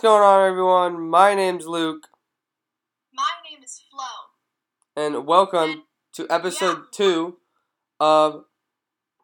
[0.00, 1.10] going on, everyone?
[1.10, 2.08] My name's Luke,
[3.12, 4.06] My name is Flo.
[4.96, 5.84] and welcome
[6.14, 7.36] to episode two
[7.98, 8.44] of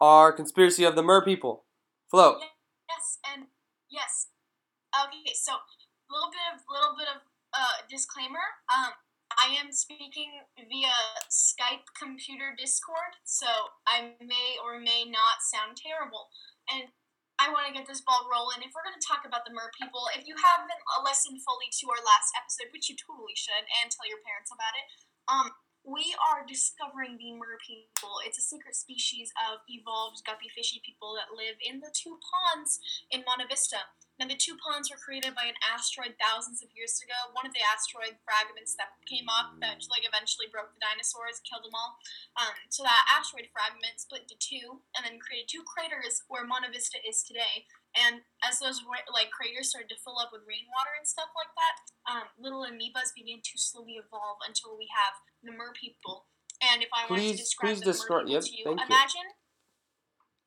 [0.01, 1.65] our conspiracy of the Mur people.
[2.11, 2.39] Flo,
[2.89, 3.47] Yes, and
[3.91, 4.29] yes.
[4.95, 7.23] Okay, so a little bit of little bit of
[7.53, 8.61] uh, disclaimer.
[8.69, 8.93] Um,
[9.39, 10.93] I am speaking via
[11.31, 13.47] Skype computer Discord, so
[13.87, 16.29] I may or may not sound terrible.
[16.69, 16.89] And
[17.37, 18.65] I want to get this ball rolling.
[18.65, 20.73] If we're going to talk about the Mur people, if you haven't
[21.05, 24.73] listened fully to our last episode, which you totally should, and tell your parents about
[24.73, 24.87] it,
[25.29, 25.47] um,
[25.87, 28.19] we are discovering the Mur people.
[28.27, 32.83] It's a secret species of evolved guppy fishy people that live in the two ponds
[33.15, 33.87] in Monte Vista.
[34.19, 37.31] Now, the two ponds were created by an asteroid thousands of years ago.
[37.37, 41.69] One of the asteroid fragments that came up that like eventually broke the dinosaurs, killed
[41.69, 42.01] them all.
[42.35, 46.73] Um, so that asteroid fragment split into two, and then created two craters where Monte
[46.73, 47.69] Vista is today.
[47.97, 51.77] And as those like craters started to fill up with rainwater and stuff like that,
[52.05, 56.29] um, little amoebas began to slowly evolve until we have the mur people.
[56.61, 58.65] And if I wanted to Please- describe please the describe- mur people yep, to you,
[58.69, 58.87] thank you.
[58.87, 59.29] imagine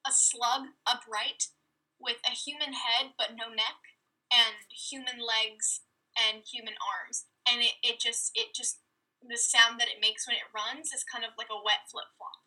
[0.05, 1.49] a slug upright
[1.99, 3.75] with a human head but no neck
[4.31, 5.81] and human legs
[6.15, 8.79] and human arms and it, it just it just
[9.21, 12.07] the sound that it makes when it runs is kind of like a wet flip
[12.15, 12.39] flop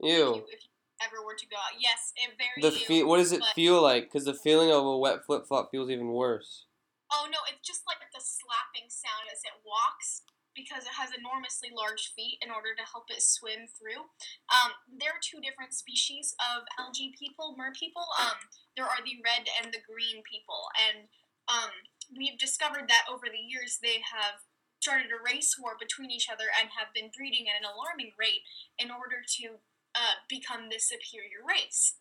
[0.00, 0.40] if ew.
[0.40, 0.71] you, if you
[1.04, 3.82] ever were to go out yes it very The ew, fe- what does it feel
[3.82, 4.08] like?
[4.08, 6.66] Because the feeling of a wet flip flop feels even worse.
[7.12, 10.22] oh no it's just like the slapping sound as it walks
[10.52, 14.04] because it has enormously large feet in order to help it swim through.
[14.52, 18.04] Um, there are two different species of algae people, mur people.
[18.20, 18.36] Um,
[18.76, 21.08] there are the red and the green people, and
[21.48, 21.72] um,
[22.12, 24.44] we've discovered that over the years they have
[24.84, 28.44] started a race war between each other and have been breeding at an alarming rate
[28.76, 29.56] in order to
[29.94, 31.96] uh, become the superior race.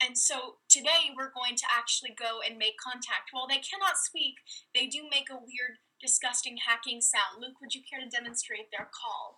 [0.00, 3.30] And so today we're going to actually go and make contact.
[3.32, 4.40] While they cannot speak,
[4.74, 7.36] they do make a weird, disgusting hacking sound.
[7.40, 9.36] Luke, would you care to demonstrate their call?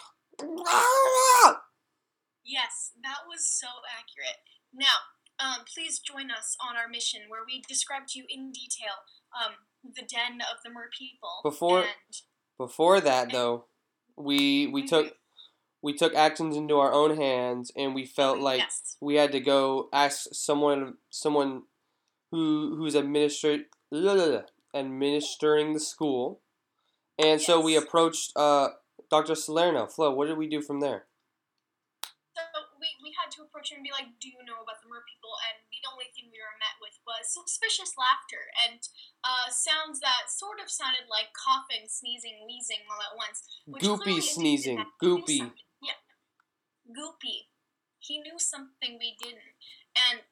[2.44, 4.38] Yes, that was so accurate.
[4.72, 9.02] Now, um, please join us on our mission where we describe to you in detail
[9.34, 11.40] um, the den of the mur people.
[11.42, 12.22] Before- and
[12.58, 13.66] Before that, though,
[14.16, 15.16] we we took
[15.82, 19.40] we took actions into our own hands, and we felt like yes, we had to
[19.40, 21.64] go ask someone someone
[22.30, 23.64] who who's administra-
[24.74, 26.40] administering the school,
[27.18, 28.68] and so we approached uh,
[29.10, 29.34] Dr.
[29.34, 29.86] Salerno.
[29.86, 31.06] Flo, what did we do from there?
[32.32, 34.88] so we, we had to approach him and be like, "Do you know about the
[34.88, 38.80] mur people?" And the only thing we were met with was suspicious laughter and
[39.22, 43.44] uh, sounds that sort of sounded like coughing, sneezing, wheezing all at once.
[43.68, 45.42] Goopy sneezing, that he knew goopy.
[46.92, 47.48] Goopy.
[47.98, 49.56] He knew something we didn't,
[49.94, 50.26] and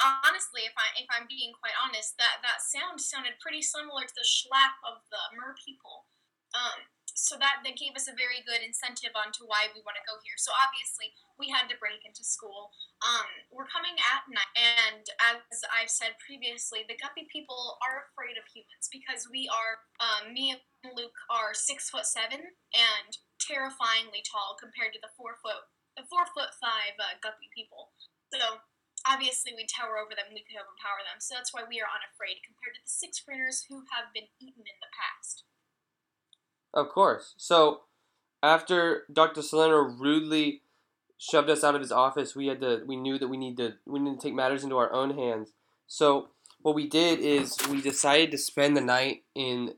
[0.00, 4.16] honestly, if I if I'm being quite honest, that that sound sounded pretty similar to
[4.16, 6.08] the schlap of the mur people.
[6.52, 10.04] Um, so that that gave us a very good incentive onto why we want to
[10.04, 10.36] go here.
[10.36, 12.68] So obviously, we had to break into school.
[13.00, 18.36] Um, we're coming at night, and as I've said previously, the guppy people are afraid
[18.36, 19.80] of humans because we are.
[19.96, 23.10] Um, me and Luke are six foot seven and
[23.40, 27.92] terrifyingly tall compared to the four foot, the four foot five uh, guppy people.
[28.32, 28.60] So
[29.06, 30.32] obviously, we tower over them.
[30.34, 31.22] We could overpower them.
[31.22, 34.66] So that's why we are unafraid compared to the six graders who have been eaten
[34.66, 35.44] in the past.
[36.74, 37.34] Of course.
[37.36, 37.86] So
[38.42, 39.42] after Dr.
[39.42, 40.62] Salerno rudely
[41.18, 43.74] shoved us out of his office, we had to we knew that we need to
[43.86, 45.52] we need to take matters into our own hands.
[45.86, 46.28] So
[46.60, 49.74] what we did is we decided to spend the night in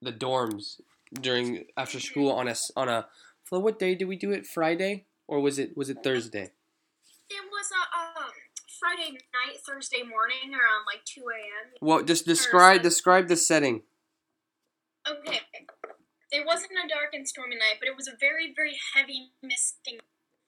[0.00, 0.80] the dorms
[1.12, 3.06] during after school on a on a
[3.44, 4.46] Flo, what day did we do it?
[4.46, 6.50] Friday or was it was it Thursday?
[7.30, 8.30] It was a um,
[8.80, 11.72] Friday night, Thursday morning, around like two a.m.
[11.80, 13.82] Well, just describe describe the setting.
[15.08, 15.40] Okay.
[16.30, 19.98] It wasn't a dark and stormy night, but it was a very, very heavy misting.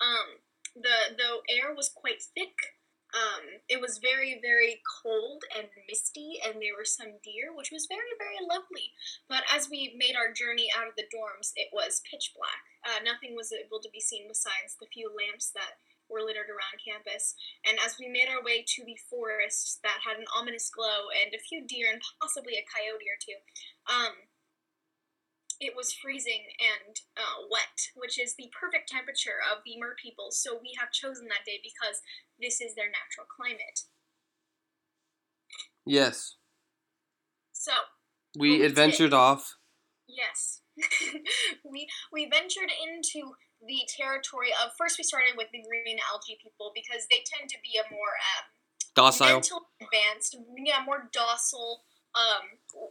[0.01, 0.41] Um,
[0.75, 2.56] the the air was quite thick.
[3.87, 8.43] Was very, very cold and misty, and there were some deer, which was very, very
[8.43, 8.91] lovely.
[9.31, 12.67] But as we made our journey out of the dorms, it was pitch black.
[12.83, 15.79] Uh, nothing was able to be seen besides the few lamps that
[16.11, 17.39] were littered around campus.
[17.63, 21.31] And as we made our way to the forest that had an ominous glow and
[21.31, 23.39] a few deer and possibly a coyote or two,
[23.87, 24.15] um,
[25.61, 30.29] it was freezing and uh, wet, which is the perfect temperature of the mur people.
[30.31, 32.01] So we have chosen that day because
[32.41, 33.81] this is their natural climate.
[35.85, 36.37] Yes.
[37.53, 37.73] So
[38.39, 39.57] We adventured off.
[40.09, 40.61] yes,
[41.65, 43.33] we we ventured into
[43.67, 44.99] the territory of first.
[44.99, 48.45] We started with the green algae people because they tend to be a more um,
[48.95, 49.43] Docile.
[49.81, 51.83] advanced, yeah, more docile,
[52.17, 52.45] um,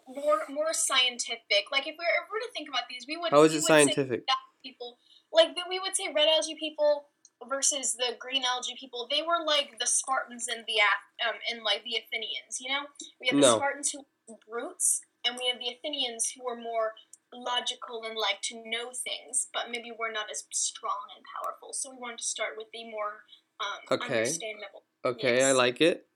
[0.08, 1.70] more more scientific.
[1.72, 3.32] Like if we were, if we were to think about these, we would.
[3.32, 4.24] How is it scientific?
[4.64, 4.98] people
[5.32, 7.06] like that we would say red algae people
[7.48, 9.08] versus the green algae people.
[9.12, 10.80] They were like the Spartans and the
[11.28, 12.58] um and like the Athenians.
[12.60, 12.84] You know,
[13.20, 13.58] we have the No.
[13.58, 16.94] Spartans who were brutes, and we have the Athenians who were more
[17.34, 21.74] logical and like to know things, but maybe we're not as strong and powerful.
[21.74, 23.28] So we wanted to start with the more
[23.60, 24.24] um, Okay.
[24.24, 24.84] understandable.
[25.04, 26.08] Okay, I like it.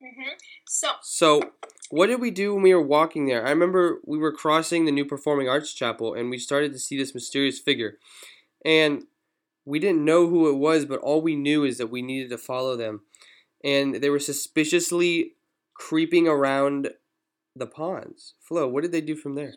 [0.00, 0.22] Hmm
[0.66, 1.52] So So,
[1.90, 3.46] what did we do when we were walking there?
[3.46, 6.96] I remember we were crossing the new Performing Arts Chapel and we started to see
[6.96, 7.98] this mysterious figure.
[8.64, 9.04] And
[9.64, 12.38] we didn't know who it was, but all we knew is that we needed to
[12.38, 13.02] follow them.
[13.64, 15.34] And they were suspiciously
[15.74, 16.90] creeping around
[17.56, 18.34] the ponds.
[18.40, 19.54] Flo, what did they do from there?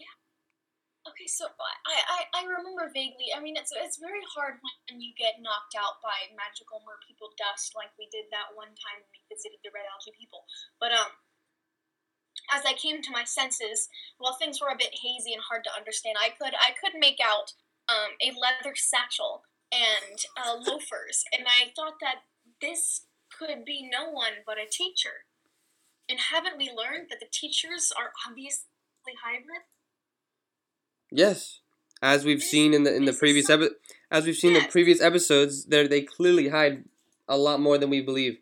[1.23, 3.31] Okay, so I, I, I remember vaguely.
[3.31, 4.59] I mean, it's it's very hard
[4.91, 8.75] when you get knocked out by magical mur people dust, like we did that one
[8.75, 10.43] time when we visited the red algae people.
[10.83, 11.15] But um,
[12.51, 13.87] as I came to my senses,
[14.19, 17.23] while things were a bit hazy and hard to understand, I could I could make
[17.23, 17.55] out
[17.87, 22.27] um, a leather satchel and uh, loafers, and I thought that
[22.59, 25.23] this could be no one but a teacher.
[26.11, 29.63] And haven't we learned that the teachers are obviously hybrid?
[31.13, 31.61] Yes.
[32.01, 33.77] As we've seen in the in the previous epi-
[34.11, 36.83] as we've seen in the previous episodes, there they clearly hide
[37.29, 38.39] a lot more than we believe.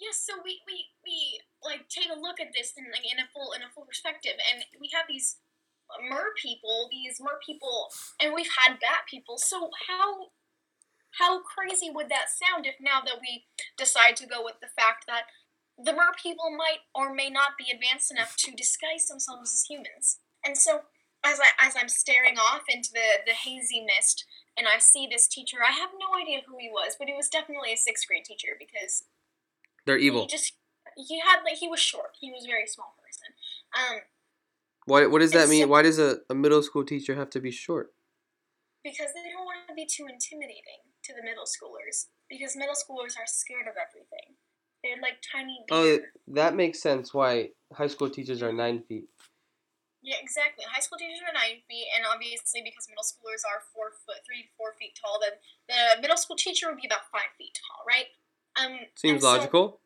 [0.00, 3.28] Yes, so we, we, we like take a look at this in like in a
[3.32, 5.36] full in a full perspective, and we have these
[6.08, 9.36] mur people, these mur people, and we've had bat people.
[9.36, 10.32] So how
[11.20, 13.44] how crazy would that sound if now that we
[13.76, 15.28] decide to go with the fact that
[15.76, 20.18] the mur people might or may not be advanced enough to disguise themselves as humans?
[20.44, 20.82] And so
[21.24, 24.24] as I as I'm staring off into the the hazy mist.
[24.56, 25.58] And I see this teacher.
[25.66, 28.48] I have no idea who he was, but he was definitely a sixth grade teacher
[28.58, 29.04] because
[29.86, 30.22] They're evil.
[30.22, 30.52] he just
[30.96, 32.16] he had like he was short.
[32.20, 33.32] He was a very small person.
[33.72, 34.00] Um,
[34.84, 35.62] What what does that mean?
[35.64, 37.94] so- Why does a, a middle school teacher have to be short?
[38.84, 42.06] because they don't want to be too intimidating to the middle schoolers.
[42.28, 44.34] Because middle schoolers are scared of everything.
[44.82, 45.98] They're like tiny Oh,
[46.34, 47.14] that makes sense.
[47.14, 49.04] Why high school teachers are nine feet.
[50.02, 50.66] Yeah, exactly.
[50.66, 54.44] High school teachers are nine feet, and obviously because middle schoolers are four foot, three
[54.44, 55.38] to four feet tall, then
[55.70, 58.10] the middle school teacher would be about five feet tall, right?
[58.58, 59.80] Um, Seems and so- logical.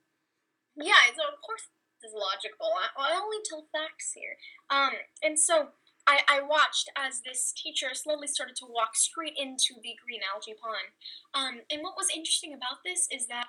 [0.77, 1.69] Yeah, so of course
[2.03, 2.69] this is logical.
[2.77, 4.37] I, I only tell facts here.
[4.69, 4.93] Um,
[5.23, 5.73] and so
[6.07, 10.55] I, I watched as this teacher slowly started to walk straight into the green algae
[10.61, 10.93] pond.
[11.33, 13.47] Um, and what was interesting about this is that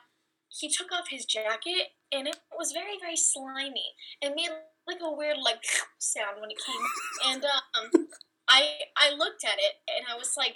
[0.50, 3.94] he took off his jacket and it was very, very slimy.
[4.22, 4.50] It made
[4.88, 5.64] like a weird like
[6.00, 7.34] sound when it came.
[7.34, 8.08] And um,
[8.48, 10.56] I I looked at it and I was like,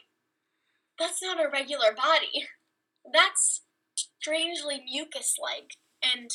[0.97, 2.47] that's not a regular body.
[3.11, 3.61] That's
[3.95, 6.29] strangely mucus like and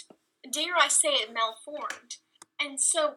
[0.53, 2.17] dare I say it malformed.
[2.61, 3.17] And so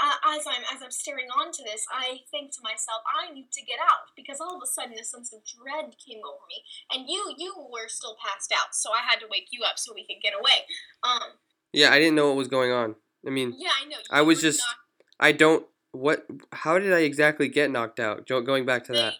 [0.00, 3.64] uh, as I'm as I'm staring onto this, I think to myself, I need to
[3.64, 7.08] get out because all of a sudden a sense of dread came over me, and
[7.08, 10.06] you you were still passed out, so I had to wake you up so we
[10.06, 10.66] could get away.
[11.02, 11.38] Um,
[11.72, 12.96] Yeah, I didn't know what was going on.
[13.26, 13.96] I mean, yeah, I know.
[14.10, 14.80] I was just- knocked-
[15.20, 15.66] I don't.
[15.92, 16.26] What?
[16.52, 18.26] How did I exactly get knocked out?
[18.26, 19.14] Going back to they, that.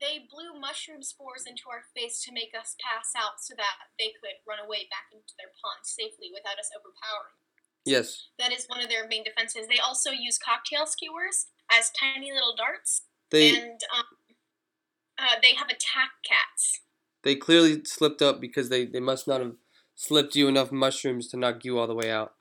[0.00, 4.12] They blew mushroom spores into our face to make us pass out, so that they
[4.20, 7.36] could run away back into their pond safely without us overpowering.
[7.84, 9.68] Yes, That is one of their main defenses.
[9.68, 14.04] They also use cocktail skewers as tiny little darts, they and um,
[15.18, 16.80] uh, they have attack cats.
[17.22, 19.52] they clearly slipped up because they they must not have
[19.94, 22.32] slipped you enough mushrooms to knock you all the way out.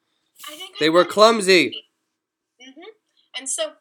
[0.48, 1.86] I think They were clumsy.
[2.62, 2.82] hmm
[3.38, 3.74] And so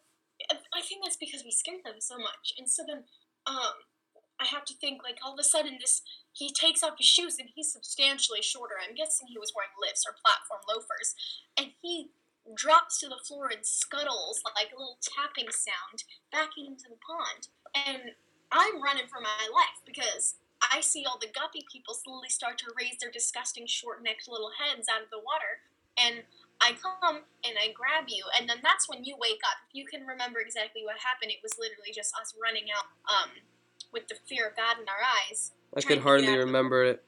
[0.51, 2.53] I I think that's because we scared them so much.
[2.59, 3.05] And so then,
[3.47, 3.75] um,
[4.41, 7.39] I have to think like all of a sudden this he takes off his shoes
[7.39, 8.75] and he's substantially shorter.
[8.83, 11.15] I'm guessing he was wearing lifts or platform loafers,
[11.57, 12.11] and he
[12.55, 17.49] drops to the floor and scuttles like a little tapping sound back into the pond.
[17.75, 18.13] And
[18.53, 22.75] I'm running for my life because I see all the guppy people slowly start to
[22.77, 25.63] raise their disgusting short-necked little heads out of the water,
[25.97, 26.25] and
[26.65, 29.61] I come and I grab you, and then that's when you wake up.
[29.69, 33.31] If you can remember exactly what happened, it was literally just us running out um,
[33.93, 35.53] with the fear of God in our eyes.
[35.77, 37.05] I could hardly out of the- remember it.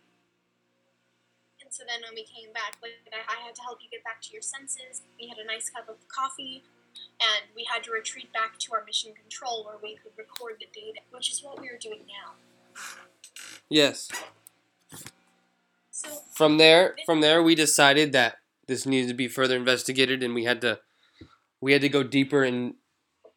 [1.65, 4.05] And so then when we came back, like I, I had to help you get
[4.05, 5.03] back to your senses.
[5.19, 6.63] We had a nice cup of coffee,
[7.19, 10.69] and we had to retreat back to our mission control where we could record the
[10.73, 12.37] data, which is what we are doing now.
[13.69, 14.13] Yes.
[15.91, 18.37] So From there, from there, we decided that
[18.67, 20.81] this needed to be further investigated, and we had to,
[21.61, 22.75] we had to go deeper in,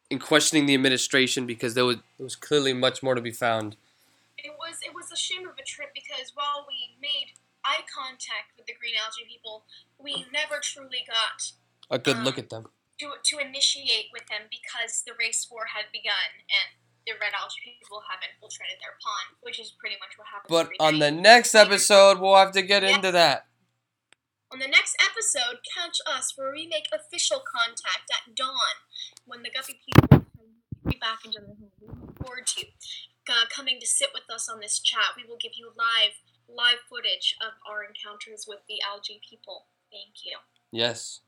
[0.09, 3.75] in questioning the administration because there was there was clearly much more to be found.
[4.38, 7.33] it was it was a shame of a trip because while we made
[7.65, 9.63] eye contact with the green algae people,
[10.00, 11.51] we never truly got
[11.91, 12.65] A good Um, look at them.
[13.00, 16.67] to to initiate with them because the race war had begun and
[17.05, 20.50] the red algae people have infiltrated their pond, which is pretty much what happened.
[20.50, 22.95] But on the next episode, we'll have to get Yeah.
[22.95, 23.45] into that.
[24.51, 28.82] On the next episode, catch us where we make official contact at dawn
[29.25, 30.25] when the guppy people
[30.86, 31.72] be back into the home.
[31.82, 32.65] We look forward to
[33.29, 35.13] uh, coming to sit with us on this chat.
[35.15, 36.18] We will give you live
[36.50, 39.65] live footage of our encounters with the algae people.
[39.91, 40.38] Thank you.
[40.72, 41.22] Yes.